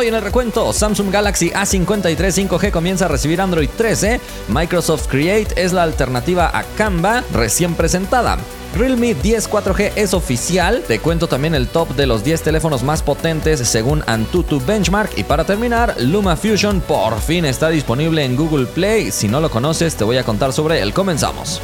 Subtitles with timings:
[0.00, 4.18] Hoy en el recuento, Samsung Galaxy A53 5G comienza a recibir Android 13.
[4.48, 8.38] Microsoft Create es la alternativa a Canva recién presentada.
[8.74, 10.82] Realme 10 4G es oficial.
[10.88, 15.18] Te cuento también el top de los 10 teléfonos más potentes según Antutu Benchmark.
[15.18, 19.10] Y para terminar, Luma Fusion por fin está disponible en Google Play.
[19.10, 20.94] Si no lo conoces, te voy a contar sobre él.
[20.94, 21.60] Comenzamos.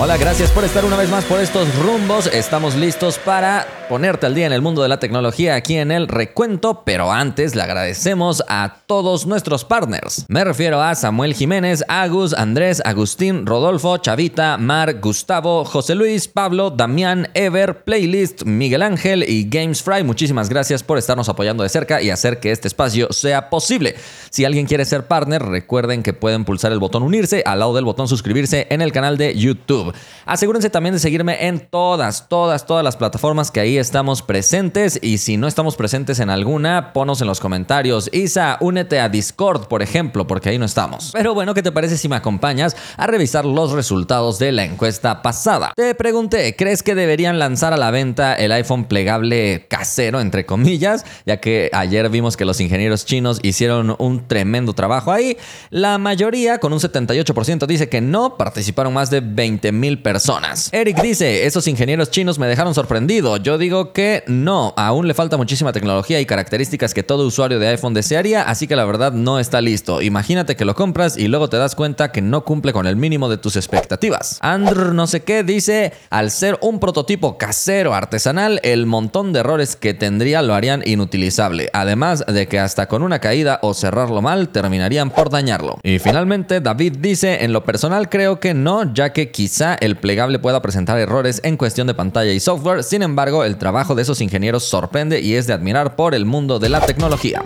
[0.00, 2.28] Hola, gracias por estar una vez más por estos rumbos.
[2.28, 6.06] Estamos listos para ponerte al día en el mundo de la tecnología aquí en el
[6.06, 10.24] recuento, pero antes le agradecemos a todos nuestros partners.
[10.28, 16.70] Me refiero a Samuel Jiménez, Agus, Andrés, Agustín, Rodolfo, Chavita, Mar, Gustavo, José Luis, Pablo,
[16.70, 20.04] Damián, Ever, Playlist, Miguel Ángel y Games Fry.
[20.04, 23.96] Muchísimas gracias por estarnos apoyando de cerca y hacer que este espacio sea posible.
[24.30, 27.84] Si alguien quiere ser partner, recuerden que pueden pulsar el botón unirse al lado del
[27.84, 29.87] botón suscribirse en el canal de YouTube.
[30.26, 35.18] Asegúrense también de seguirme en todas, todas, todas las plataformas que ahí estamos presentes y
[35.18, 38.10] si no estamos presentes en alguna, ponos en los comentarios.
[38.12, 41.10] Isa, únete a Discord, por ejemplo, porque ahí no estamos.
[41.12, 45.22] Pero bueno, ¿qué te parece si me acompañas a revisar los resultados de la encuesta
[45.22, 45.72] pasada?
[45.76, 51.04] Te pregunté, ¿crees que deberían lanzar a la venta el iPhone plegable casero, entre comillas?
[51.26, 55.36] Ya que ayer vimos que los ingenieros chinos hicieron un tremendo trabajo ahí.
[55.70, 60.68] La mayoría, con un 78%, dice que no, participaron más de 20 mil personas.
[60.72, 63.36] Eric dice, esos ingenieros chinos me dejaron sorprendido.
[63.36, 67.68] Yo digo que no, aún le falta muchísima tecnología y características que todo usuario de
[67.68, 70.02] iPhone desearía, así que la verdad no está listo.
[70.02, 73.28] Imagínate que lo compras y luego te das cuenta que no cumple con el mínimo
[73.28, 74.38] de tus expectativas.
[74.40, 79.76] Andrew no sé qué dice, al ser un prototipo casero artesanal, el montón de errores
[79.76, 84.48] que tendría lo harían inutilizable, además de que hasta con una caída o cerrarlo mal
[84.48, 85.78] terminarían por dañarlo.
[85.82, 90.38] Y finalmente David dice, en lo personal creo que no, ya que quizá el plegable
[90.38, 94.20] pueda presentar errores en cuestión de pantalla y software, sin embargo el trabajo de esos
[94.20, 97.42] ingenieros sorprende y es de admirar por el mundo de la tecnología.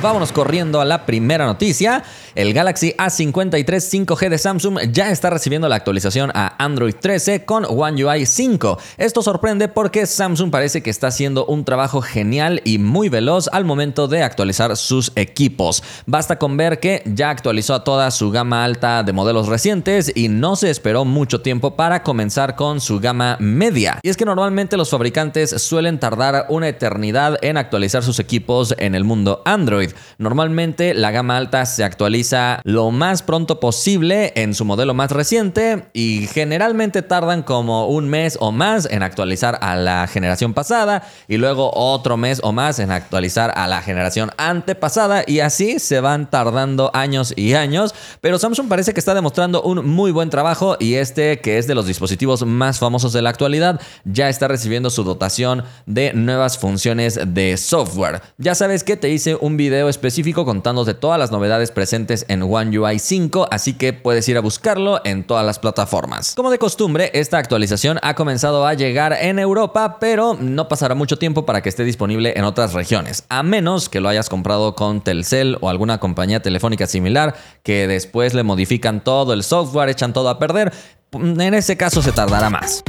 [0.00, 2.04] Vámonos corriendo a la primera noticia.
[2.38, 7.64] El Galaxy A53 5G de Samsung ya está recibiendo la actualización a Android 13 con
[7.64, 8.78] One UI 5.
[8.96, 13.64] Esto sorprende porque Samsung parece que está haciendo un trabajo genial y muy veloz al
[13.64, 15.82] momento de actualizar sus equipos.
[16.06, 20.28] Basta con ver que ya actualizó a toda su gama alta de modelos recientes y
[20.28, 23.98] no se esperó mucho tiempo para comenzar con su gama media.
[24.04, 28.94] Y es que normalmente los fabricantes suelen tardar una eternidad en actualizar sus equipos en
[28.94, 29.90] el mundo Android.
[30.18, 32.27] Normalmente la gama alta se actualiza
[32.64, 38.36] lo más pronto posible en su modelo más reciente y generalmente tardan como un mes
[38.40, 42.90] o más en actualizar a la generación pasada y luego otro mes o más en
[42.90, 48.68] actualizar a la generación antepasada y así se van tardando años y años, pero Samsung
[48.68, 52.44] parece que está demostrando un muy buen trabajo y este que es de los dispositivos
[52.44, 58.22] más famosos de la actualidad ya está recibiendo su dotación de nuevas funciones de software.
[58.38, 62.78] Ya sabes que te hice un video específico contándote todas las novedades presentes en One
[62.78, 66.34] UI 5, así que puedes ir a buscarlo en todas las plataformas.
[66.34, 71.18] Como de costumbre, esta actualización ha comenzado a llegar en Europa, pero no pasará mucho
[71.18, 75.02] tiempo para que esté disponible en otras regiones, a menos que lo hayas comprado con
[75.02, 80.28] Telcel o alguna compañía telefónica similar que después le modifican todo el software, echan todo
[80.28, 80.72] a perder.
[81.12, 82.82] En ese caso se tardará más.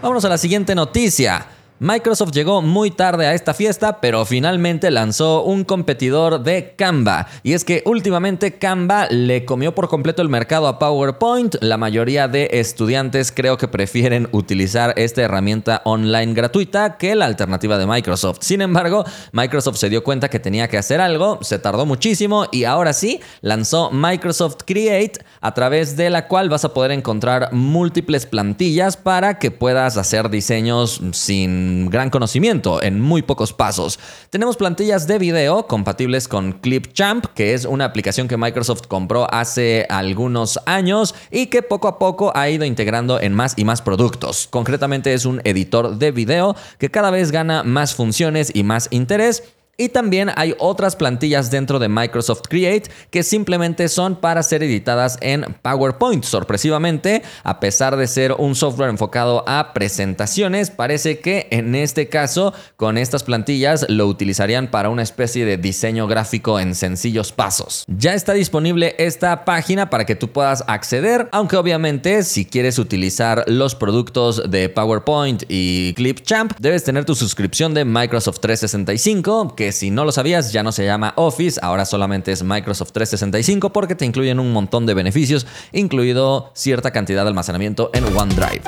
[0.00, 1.57] Vámonos a la siguiente noticia.
[1.80, 7.28] Microsoft llegó muy tarde a esta fiesta, pero finalmente lanzó un competidor de Canva.
[7.44, 11.54] Y es que últimamente Canva le comió por completo el mercado a PowerPoint.
[11.60, 17.78] La mayoría de estudiantes creo que prefieren utilizar esta herramienta online gratuita que la alternativa
[17.78, 18.38] de Microsoft.
[18.40, 22.64] Sin embargo, Microsoft se dio cuenta que tenía que hacer algo, se tardó muchísimo y
[22.64, 28.26] ahora sí lanzó Microsoft Create a través de la cual vas a poder encontrar múltiples
[28.26, 33.98] plantillas para que puedas hacer diseños sin gran conocimiento en muy pocos pasos.
[34.30, 39.86] Tenemos plantillas de video compatibles con Clipchamp, que es una aplicación que Microsoft compró hace
[39.88, 44.48] algunos años y que poco a poco ha ido integrando en más y más productos.
[44.50, 49.42] Concretamente es un editor de video que cada vez gana más funciones y más interés
[49.80, 55.16] y también hay otras plantillas dentro de Microsoft Create que simplemente son para ser editadas
[55.20, 56.24] en PowerPoint.
[56.24, 62.52] Sorpresivamente, a pesar de ser un software enfocado a presentaciones, parece que en este caso
[62.76, 67.84] con estas plantillas lo utilizarían para una especie de diseño gráfico en sencillos pasos.
[67.86, 73.44] Ya está disponible esta página para que tú puedas acceder, aunque obviamente si quieres utilizar
[73.46, 79.90] los productos de PowerPoint y Clipchamp, debes tener tu suscripción de Microsoft 365 que si
[79.90, 84.04] no lo sabías ya no se llama Office, ahora solamente es Microsoft 365 porque te
[84.04, 88.62] incluyen un montón de beneficios, incluido cierta cantidad de almacenamiento en OneDrive.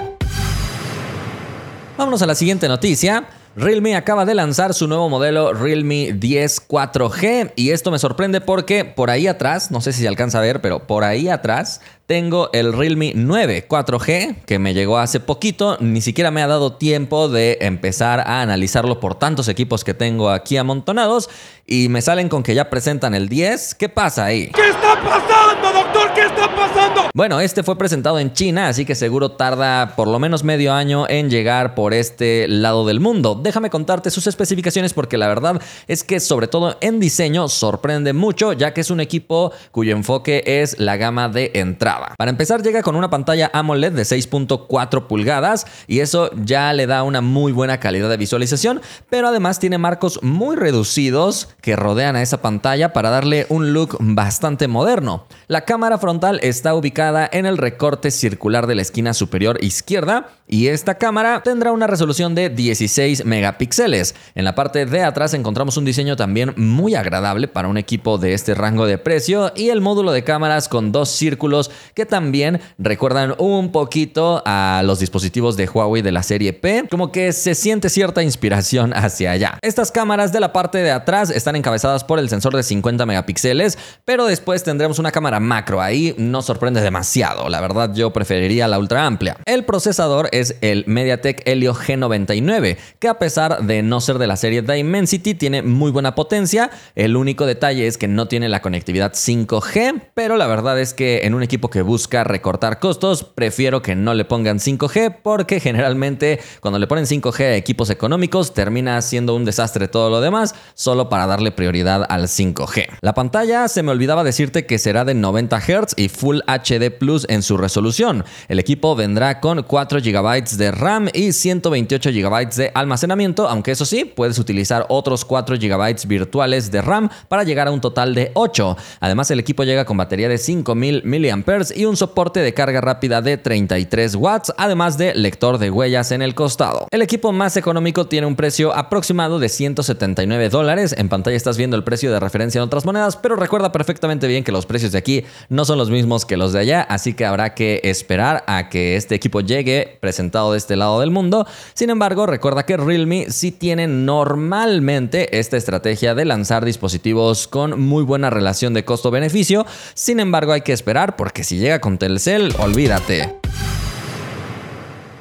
[1.96, 3.28] Vámonos a la siguiente noticia.
[3.56, 8.84] Realme acaba de lanzar su nuevo modelo Realme 10 4G y esto me sorprende porque
[8.84, 12.50] por ahí atrás, no sé si se alcanza a ver, pero por ahí atrás tengo
[12.52, 15.76] el Realme 9 4G que me llegó hace poquito.
[15.78, 20.28] Ni siquiera me ha dado tiempo de empezar a analizarlo por tantos equipos que tengo
[20.28, 21.30] aquí amontonados.
[21.68, 23.76] Y me salen con que ya presentan el 10.
[23.76, 24.48] ¿Qué pasa ahí?
[24.48, 26.12] ¿Qué está pasando, doctor?
[26.12, 27.10] ¿Qué está pasando?
[27.14, 31.08] Bueno, este fue presentado en China, así que seguro tarda por lo menos medio año
[31.08, 33.38] en llegar por este lado del mundo.
[33.40, 38.52] Déjame contarte sus especificaciones porque la verdad es que sobre todo en diseño sorprende mucho,
[38.52, 41.99] ya que es un equipo cuyo enfoque es la gama de entrada.
[42.16, 47.02] Para empezar, llega con una pantalla AMOLED de 6.4 pulgadas y eso ya le da
[47.02, 52.22] una muy buena calidad de visualización, pero además tiene marcos muy reducidos que rodean a
[52.22, 55.26] esa pantalla para darle un look bastante moderno.
[55.48, 60.68] La cámara frontal está ubicada en el recorte circular de la esquina superior izquierda y
[60.68, 64.14] esta cámara tendrá una resolución de 16 megapíxeles.
[64.34, 68.34] En la parte de atrás encontramos un diseño también muy agradable para un equipo de
[68.34, 73.34] este rango de precio y el módulo de cámaras con dos círculos que también recuerdan
[73.38, 77.88] un poquito a los dispositivos de Huawei de la serie P, como que se siente
[77.88, 79.58] cierta inspiración hacia allá.
[79.62, 83.78] Estas cámaras de la parte de atrás están encabezadas por el sensor de 50 megapíxeles,
[84.04, 88.78] pero después tendremos una cámara macro, ahí no sorprende demasiado, la verdad yo preferiría la
[88.78, 89.36] ultra amplia.
[89.46, 94.36] El procesador es el MediaTek Helio G99, que a pesar de no ser de la
[94.36, 99.12] serie Dimensity tiene muy buena potencia, el único detalle es que no tiene la conectividad
[99.12, 103.94] 5G, pero la verdad es que en un equipo que busca recortar costos, prefiero que
[103.94, 109.34] no le pongan 5G porque generalmente cuando le ponen 5G a equipos económicos termina siendo
[109.34, 112.98] un desastre todo lo demás solo para darle prioridad al 5G.
[113.00, 117.26] La pantalla se me olvidaba decirte que será de 90 Hz y Full HD Plus
[117.28, 118.24] en su resolución.
[118.48, 123.84] El equipo vendrá con 4 GB de RAM y 128 GB de almacenamiento, aunque eso
[123.84, 128.30] sí, puedes utilizar otros 4 GB virtuales de RAM para llegar a un total de
[128.34, 128.76] 8.
[129.00, 133.20] Además, el equipo llega con batería de 5000 mAh y un soporte de carga rápida
[133.20, 136.86] de 33 watts, además de lector de huellas en el costado.
[136.90, 140.94] El equipo más económico tiene un precio aproximado de 179 dólares.
[140.96, 144.44] En pantalla estás viendo el precio de referencia en otras monedas, pero recuerda perfectamente bien
[144.44, 147.26] que los precios de aquí no son los mismos que los de allá, así que
[147.26, 151.46] habrá que esperar a que este equipo llegue presentado de este lado del mundo.
[151.74, 158.04] Sin embargo, recuerda que Realme sí tiene normalmente esta estrategia de lanzar dispositivos con muy
[158.04, 159.66] buena relación de costo-beneficio.
[159.94, 163.34] Sin embargo, hay que esperar porque si llega con Telcel, olvídate.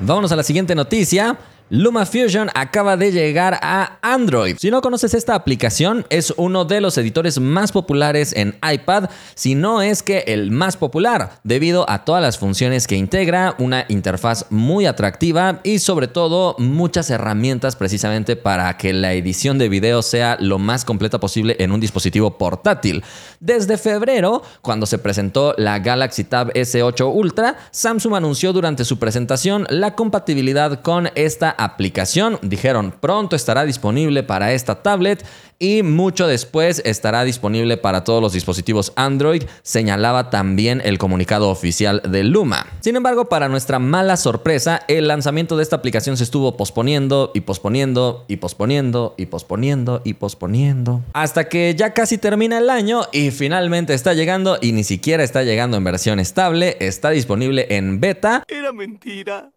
[0.00, 1.38] Vámonos a la siguiente noticia.
[1.70, 4.56] LumaFusion acaba de llegar a Android.
[4.58, 9.54] Si no conoces esta aplicación, es uno de los editores más populares en iPad, si
[9.54, 14.46] no es que el más popular, debido a todas las funciones que integra, una interfaz
[14.48, 20.38] muy atractiva y sobre todo muchas herramientas precisamente para que la edición de video sea
[20.40, 23.04] lo más completa posible en un dispositivo portátil.
[23.40, 29.66] Desde febrero, cuando se presentó la Galaxy Tab S8 Ultra, Samsung anunció durante su presentación
[29.68, 32.38] la compatibilidad con esta aplicación.
[32.42, 35.24] Dijeron, pronto estará disponible para esta tablet
[35.58, 42.00] y mucho después estará disponible para todos los dispositivos Android, señalaba también el comunicado oficial
[42.08, 42.66] de Luma.
[42.80, 47.40] Sin embargo, para nuestra mala sorpresa, el lanzamiento de esta aplicación se estuvo posponiendo y
[47.40, 53.30] posponiendo y posponiendo y posponiendo y posponiendo hasta que ya casi termina el año y
[53.30, 58.44] finalmente está llegando y ni siquiera está llegando en versión estable, está disponible en beta.
[58.48, 59.50] Era mentira.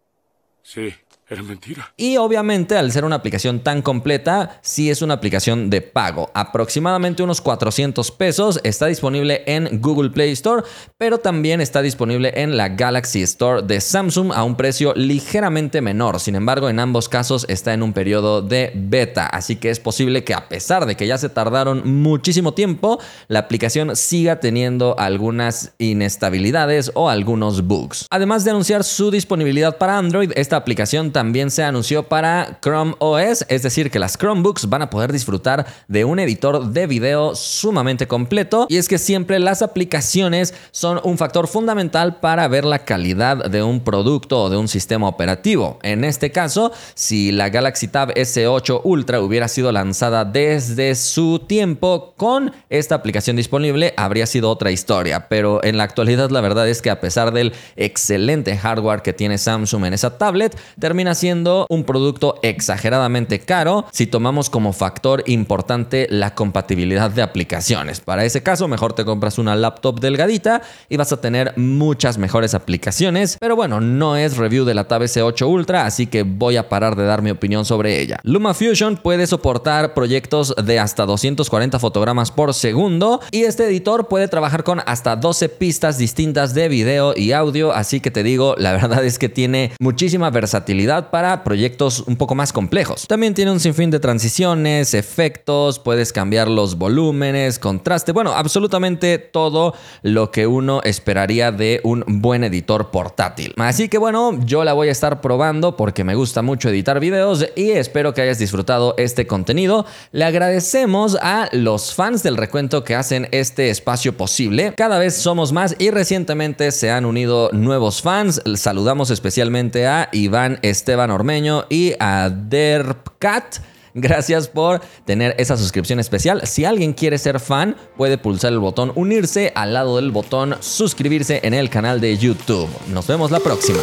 [0.62, 0.92] Sí.
[1.32, 1.94] Era mentira.
[1.96, 6.30] Y obviamente, al ser una aplicación tan completa, sí es una aplicación de pago.
[6.34, 8.60] Aproximadamente unos 400 pesos.
[8.64, 10.62] Está disponible en Google Play Store,
[10.98, 16.20] pero también está disponible en la Galaxy Store de Samsung a un precio ligeramente menor.
[16.20, 19.26] Sin embargo, en ambos casos está en un periodo de beta.
[19.26, 23.38] Así que es posible que a pesar de que ya se tardaron muchísimo tiempo, la
[23.38, 28.06] aplicación siga teniendo algunas inestabilidades o algunos bugs.
[28.10, 32.96] Además de anunciar su disponibilidad para Android, esta aplicación también también se anunció para Chrome
[32.98, 37.36] OS, es decir, que las Chromebooks van a poder disfrutar de un editor de video
[37.36, 38.66] sumamente completo.
[38.68, 43.62] Y es que siempre las aplicaciones son un factor fundamental para ver la calidad de
[43.62, 45.78] un producto o de un sistema operativo.
[45.84, 52.14] En este caso, si la Galaxy Tab S8 Ultra hubiera sido lanzada desde su tiempo
[52.16, 55.28] con esta aplicación disponible, habría sido otra historia.
[55.28, 59.38] Pero en la actualidad la verdad es que a pesar del excelente hardware que tiene
[59.38, 65.24] Samsung en esa tablet, termina termina siendo un producto exageradamente caro si tomamos como factor
[65.26, 67.98] importante la compatibilidad de aplicaciones.
[67.98, 72.54] Para ese caso, mejor te compras una laptop delgadita y vas a tener muchas mejores
[72.54, 73.36] aplicaciones.
[73.40, 76.94] Pero bueno, no es review de la Tab S8 Ultra, así que voy a parar
[76.94, 78.20] de dar mi opinión sobre ella.
[78.22, 84.62] LumaFusion puede soportar proyectos de hasta 240 fotogramas por segundo y este editor puede trabajar
[84.62, 89.04] con hasta 12 pistas distintas de video y audio, así que te digo, la verdad
[89.04, 93.06] es que tiene muchísima versatilidad para proyectos un poco más complejos.
[93.06, 99.74] También tiene un sinfín de transiciones, efectos, puedes cambiar los volúmenes, contraste, bueno, absolutamente todo
[100.02, 103.54] lo que uno esperaría de un buen editor portátil.
[103.56, 107.46] Así que bueno, yo la voy a estar probando porque me gusta mucho editar videos
[107.56, 109.86] y espero que hayas disfrutado este contenido.
[110.12, 114.74] Le agradecemos a los fans del recuento que hacen este espacio posible.
[114.76, 118.42] Cada vez somos más y recientemente se han unido nuevos fans.
[118.56, 123.58] Saludamos especialmente a Iván Esteban Ormeño y a Derpcat.
[123.94, 126.44] Gracias por tener esa suscripción especial.
[126.44, 131.40] Si alguien quiere ser fan, puede pulsar el botón unirse al lado del botón suscribirse
[131.44, 132.68] en el canal de YouTube.
[132.88, 133.78] Nos vemos la próxima.